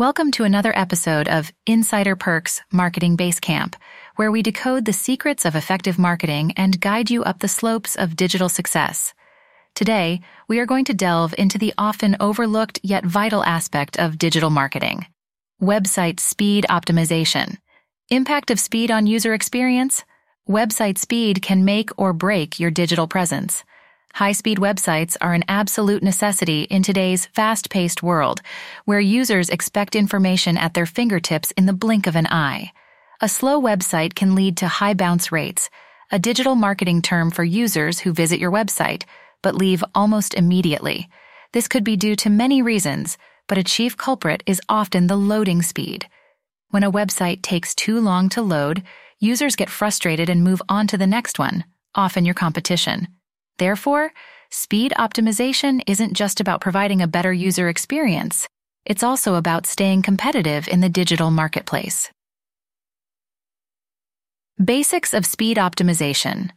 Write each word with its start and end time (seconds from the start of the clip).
Welcome 0.00 0.30
to 0.30 0.44
another 0.44 0.72
episode 0.74 1.28
of 1.28 1.52
Insider 1.66 2.16
Perks 2.16 2.62
Marketing 2.72 3.18
Basecamp, 3.18 3.74
where 4.16 4.30
we 4.30 4.40
decode 4.40 4.86
the 4.86 4.94
secrets 4.94 5.44
of 5.44 5.54
effective 5.54 5.98
marketing 5.98 6.54
and 6.56 6.80
guide 6.80 7.10
you 7.10 7.22
up 7.22 7.40
the 7.40 7.48
slopes 7.48 7.96
of 7.96 8.16
digital 8.16 8.48
success. 8.48 9.12
Today, 9.74 10.22
we 10.48 10.58
are 10.58 10.64
going 10.64 10.86
to 10.86 10.94
delve 10.94 11.34
into 11.36 11.58
the 11.58 11.74
often 11.76 12.16
overlooked 12.18 12.80
yet 12.82 13.04
vital 13.04 13.44
aspect 13.44 13.98
of 13.98 14.16
digital 14.16 14.48
marketing 14.48 15.04
website 15.60 16.18
speed 16.18 16.64
optimization. 16.70 17.58
Impact 18.08 18.50
of 18.50 18.58
speed 18.58 18.90
on 18.90 19.06
user 19.06 19.34
experience? 19.34 20.04
Website 20.48 20.96
speed 20.96 21.42
can 21.42 21.62
make 21.62 21.90
or 21.98 22.14
break 22.14 22.58
your 22.58 22.70
digital 22.70 23.06
presence. 23.06 23.64
High 24.14 24.32
speed 24.32 24.58
websites 24.58 25.16
are 25.20 25.34
an 25.34 25.44
absolute 25.48 26.02
necessity 26.02 26.62
in 26.62 26.82
today's 26.82 27.26
fast 27.26 27.70
paced 27.70 28.02
world, 28.02 28.42
where 28.84 29.00
users 29.00 29.48
expect 29.48 29.94
information 29.94 30.58
at 30.58 30.74
their 30.74 30.86
fingertips 30.86 31.52
in 31.52 31.66
the 31.66 31.72
blink 31.72 32.06
of 32.06 32.16
an 32.16 32.26
eye. 32.26 32.72
A 33.20 33.28
slow 33.28 33.60
website 33.60 34.14
can 34.14 34.34
lead 34.34 34.56
to 34.58 34.68
high 34.68 34.94
bounce 34.94 35.30
rates, 35.30 35.70
a 36.10 36.18
digital 36.18 36.54
marketing 36.54 37.02
term 37.02 37.30
for 37.30 37.44
users 37.44 38.00
who 38.00 38.12
visit 38.12 38.40
your 38.40 38.50
website, 38.50 39.04
but 39.42 39.54
leave 39.54 39.84
almost 39.94 40.34
immediately. 40.34 41.08
This 41.52 41.68
could 41.68 41.84
be 41.84 41.96
due 41.96 42.16
to 42.16 42.30
many 42.30 42.62
reasons, 42.62 43.16
but 43.46 43.58
a 43.58 43.64
chief 43.64 43.96
culprit 43.96 44.42
is 44.46 44.60
often 44.68 45.06
the 45.06 45.16
loading 45.16 45.62
speed. 45.62 46.08
When 46.70 46.84
a 46.84 46.92
website 46.92 47.42
takes 47.42 47.74
too 47.74 48.00
long 48.00 48.28
to 48.30 48.42
load, 48.42 48.82
users 49.18 49.56
get 49.56 49.70
frustrated 49.70 50.28
and 50.28 50.44
move 50.44 50.62
on 50.68 50.86
to 50.88 50.98
the 50.98 51.06
next 51.06 51.38
one, 51.38 51.64
often 51.94 52.24
your 52.24 52.34
competition. 52.34 53.08
Therefore, 53.60 54.14
speed 54.50 54.94
optimization 54.96 55.82
isn't 55.86 56.14
just 56.14 56.40
about 56.40 56.62
providing 56.62 57.02
a 57.02 57.06
better 57.06 57.30
user 57.30 57.68
experience, 57.68 58.48
it's 58.86 59.02
also 59.02 59.34
about 59.34 59.66
staying 59.66 60.00
competitive 60.00 60.66
in 60.66 60.80
the 60.80 60.88
digital 60.88 61.30
marketplace. 61.30 62.10
Basics 64.64 65.12
of 65.12 65.26
speed 65.26 65.58
optimization. 65.58 66.52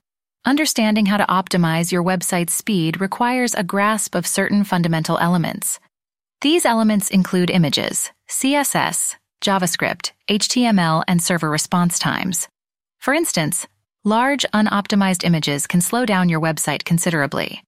Understanding 0.45 1.07
how 1.07 1.17
to 1.17 1.25
optimize 1.25 1.91
your 1.91 2.03
website's 2.03 2.53
speed 2.53 3.01
requires 3.01 3.53
a 3.53 3.65
grasp 3.65 4.15
of 4.15 4.25
certain 4.25 4.63
fundamental 4.63 5.17
elements. 5.17 5.81
These 6.39 6.65
elements 6.65 7.09
include 7.09 7.49
images, 7.49 8.11
CSS, 8.29 9.17
JavaScript, 9.43 10.11
HTML, 10.29 11.03
and 11.05 11.21
server 11.21 11.49
response 11.49 11.99
times. 11.99 12.47
For 12.99 13.13
instance, 13.13 13.67
large 14.03 14.45
unoptimized 14.53 15.23
images 15.23 15.65
can 15.65 15.79
slow 15.79 16.05
down 16.05 16.27
your 16.27 16.41
website 16.41 16.83
considerably. 16.83 17.63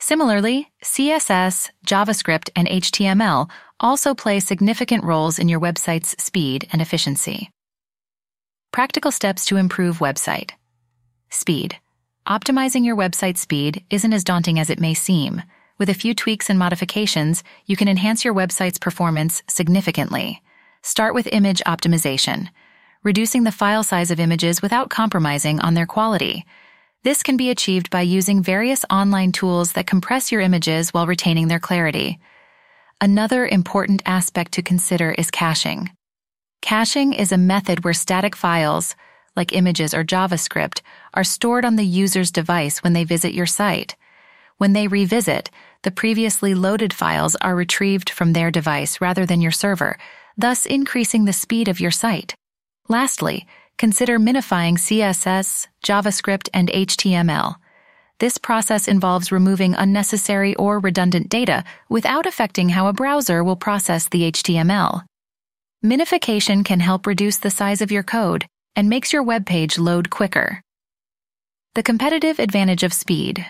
Similarly, 0.00 0.70
CSS, 0.82 1.70
JavaScript, 1.86 2.50
and 2.56 2.66
HTML 2.66 3.48
also 3.78 4.14
play 4.14 4.40
significant 4.40 5.04
roles 5.04 5.38
in 5.38 5.48
your 5.48 5.60
website's 5.60 6.20
speed 6.22 6.68
and 6.72 6.82
efficiency. 6.82 7.50
Practical 8.72 9.12
steps 9.12 9.44
to 9.46 9.56
improve 9.56 9.98
website. 9.98 10.52
Speed. 11.30 11.76
Optimizing 12.26 12.84
your 12.84 12.96
website 12.96 13.36
speed 13.36 13.84
isn't 13.90 14.12
as 14.12 14.24
daunting 14.24 14.58
as 14.58 14.70
it 14.70 14.80
may 14.80 14.94
seem. 14.94 15.42
With 15.78 15.88
a 15.88 15.94
few 15.94 16.14
tweaks 16.14 16.50
and 16.50 16.58
modifications, 16.58 17.44
you 17.66 17.76
can 17.76 17.88
enhance 17.88 18.24
your 18.24 18.34
website's 18.34 18.78
performance 18.78 19.42
significantly. 19.48 20.42
Start 20.82 21.14
with 21.14 21.28
image 21.28 21.62
optimization 21.66 22.48
reducing 23.02 23.44
the 23.44 23.52
file 23.52 23.82
size 23.82 24.10
of 24.10 24.20
images 24.20 24.60
without 24.60 24.90
compromising 24.90 25.58
on 25.60 25.74
their 25.74 25.86
quality. 25.86 26.44
This 27.02 27.22
can 27.22 27.38
be 27.38 27.48
achieved 27.48 27.88
by 27.88 28.02
using 28.02 28.42
various 28.42 28.84
online 28.90 29.32
tools 29.32 29.72
that 29.72 29.86
compress 29.86 30.30
your 30.30 30.42
images 30.42 30.90
while 30.90 31.06
retaining 31.06 31.48
their 31.48 31.58
clarity. 31.58 32.18
Another 33.00 33.46
important 33.46 34.02
aspect 34.04 34.52
to 34.52 34.62
consider 34.62 35.12
is 35.12 35.30
caching. 35.30 35.88
Caching 36.60 37.14
is 37.14 37.32
a 37.32 37.38
method 37.38 37.84
where 37.84 37.94
static 37.94 38.36
files, 38.36 38.94
like 39.34 39.54
images 39.54 39.94
or 39.94 40.04
JavaScript, 40.04 40.82
are 41.14 41.24
stored 41.24 41.64
on 41.64 41.76
the 41.76 41.86
user's 41.86 42.30
device 42.30 42.82
when 42.82 42.92
they 42.92 43.04
visit 43.04 43.32
your 43.32 43.46
site. 43.46 43.96
When 44.58 44.74
they 44.74 44.88
revisit, 44.88 45.48
the 45.84 45.90
previously 45.90 46.52
loaded 46.52 46.92
files 46.92 47.34
are 47.36 47.56
retrieved 47.56 48.10
from 48.10 48.34
their 48.34 48.50
device 48.50 49.00
rather 49.00 49.24
than 49.24 49.40
your 49.40 49.52
server, 49.52 49.96
thus 50.36 50.66
increasing 50.66 51.24
the 51.24 51.32
speed 51.32 51.66
of 51.68 51.80
your 51.80 51.90
site. 51.90 52.34
Lastly, 52.90 53.46
consider 53.78 54.18
minifying 54.18 54.74
CSS, 54.74 55.68
JavaScript, 55.86 56.48
and 56.52 56.68
HTML. 56.70 57.54
This 58.18 58.36
process 58.36 58.88
involves 58.88 59.30
removing 59.30 59.76
unnecessary 59.76 60.56
or 60.56 60.80
redundant 60.80 61.28
data 61.28 61.62
without 61.88 62.26
affecting 62.26 62.70
how 62.70 62.88
a 62.88 62.92
browser 62.92 63.44
will 63.44 63.54
process 63.54 64.08
the 64.08 64.32
HTML. 64.32 65.04
Minification 65.84 66.64
can 66.64 66.80
help 66.80 67.06
reduce 67.06 67.38
the 67.38 67.48
size 67.48 67.80
of 67.80 67.92
your 67.92 68.02
code 68.02 68.44
and 68.74 68.88
makes 68.88 69.12
your 69.12 69.22
web 69.22 69.46
page 69.46 69.78
load 69.78 70.10
quicker. 70.10 70.60
The 71.76 71.84
competitive 71.84 72.40
advantage 72.40 72.82
of 72.82 72.92
speed. 72.92 73.46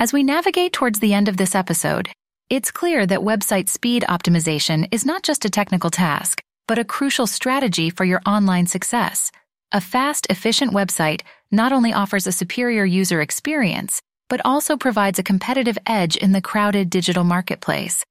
As 0.00 0.12
we 0.12 0.24
navigate 0.24 0.72
towards 0.72 0.98
the 0.98 1.14
end 1.14 1.28
of 1.28 1.36
this 1.36 1.54
episode, 1.54 2.08
it's 2.50 2.72
clear 2.72 3.06
that 3.06 3.20
website 3.20 3.68
speed 3.68 4.04
optimization 4.08 4.88
is 4.90 5.06
not 5.06 5.22
just 5.22 5.44
a 5.44 5.50
technical 5.50 5.90
task 5.90 6.42
but 6.66 6.78
a 6.78 6.84
crucial 6.84 7.26
strategy 7.26 7.90
for 7.90 8.04
your 8.04 8.20
online 8.26 8.66
success. 8.66 9.30
A 9.72 9.80
fast, 9.80 10.26
efficient 10.30 10.72
website 10.72 11.22
not 11.50 11.72
only 11.72 11.92
offers 11.92 12.26
a 12.26 12.32
superior 12.32 12.84
user 12.84 13.20
experience, 13.20 14.00
but 14.28 14.40
also 14.44 14.76
provides 14.76 15.18
a 15.18 15.22
competitive 15.22 15.78
edge 15.86 16.16
in 16.16 16.32
the 16.32 16.40
crowded 16.40 16.88
digital 16.88 17.24
marketplace. 17.24 18.04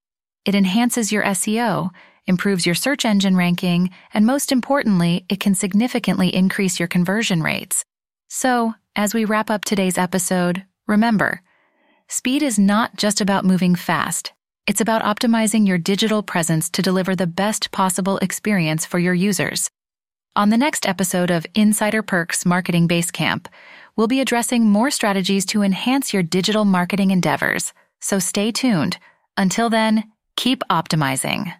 It 0.45 0.56
enhances 0.56 1.11
your 1.11 1.23
SEO, 1.23 1.91
improves 2.28 2.66
your 2.66 2.75
search 2.75 3.06
engine 3.06 3.35
ranking, 3.35 3.90
and 4.13 4.25
most 4.25 4.51
importantly, 4.51 5.25
it 5.29 5.40
can 5.40 5.56
significantly 5.56 6.34
increase 6.34 6.79
your 6.79 6.88
conversion 6.88 7.41
rates. 7.41 7.84
So, 8.28 8.75
as 8.95 9.13
we 9.13 9.25
wrap 9.25 9.50
up 9.50 9.66
today's 9.66 9.97
episode, 9.97 10.63
remember, 10.88 11.41
speed 12.07 12.44
is 12.44 12.59
not 12.59 12.95
just 12.95 13.22
about 13.22 13.45
moving 13.45 13.75
fast. 13.75 14.34
It's 14.72 14.80
about 14.80 15.02
optimizing 15.02 15.68
your 15.68 15.78
digital 15.78 16.24
presence 16.24 16.70
to 16.70 16.82
deliver 16.82 17.14
the 17.14 17.28
best 17.28 17.72
possible 17.72 18.18
experience 18.20 18.86
for 18.86 19.00
your 19.00 19.14
users. 19.14 19.70
On 20.38 20.50
the 20.50 20.58
next 20.58 20.88
episode 20.88 21.30
of 21.30 21.46
Insider 21.54 22.02
Perks 22.02 22.46
Marketing 22.46 22.88
Basecamp, 22.88 23.48
we'll 23.98 24.08
be 24.08 24.22
addressing 24.22 24.64
more 24.64 24.90
strategies 24.90 25.46
to 25.48 25.62
enhance 25.62 26.14
your 26.14 26.24
digital 26.24 26.64
marketing 26.64 27.12
endeavors. 27.12 27.74
So 28.00 28.18
stay 28.18 28.54
tuned. 28.54 28.98
Until 29.36 29.70
then, 29.70 30.06
keep 30.38 30.62
optimizing. 30.70 31.52